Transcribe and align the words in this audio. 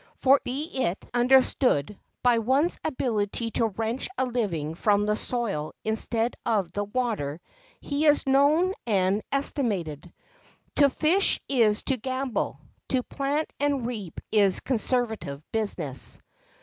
For, 0.15 0.41
be 0.43 0.63
it 0.63 1.05
understood, 1.13 1.95
by 2.23 2.39
one's 2.39 2.79
ability 2.83 3.51
to 3.51 3.67
wrench 3.67 4.09
a 4.17 4.25
living 4.25 4.73
from 4.73 5.05
the 5.05 5.15
soil 5.15 5.73
instead 5.83 6.35
of 6.43 6.71
the 6.71 6.85
water 6.85 7.39
is 7.83 8.23
he 8.25 8.31
known 8.31 8.73
and 8.87 9.21
estimated. 9.31 10.11
To 10.77 10.89
fish 10.89 11.39
is 11.47 11.83
to 11.83 11.97
gamble; 11.97 12.61
to 12.87 13.03
plant 13.03 13.51
and 13.59 13.85
reap 13.85 14.19
is 14.31 14.59
conservative 14.59 15.43
business. 15.51 16.17